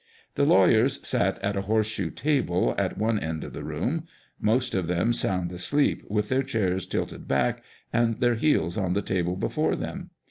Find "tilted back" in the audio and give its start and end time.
6.87-7.63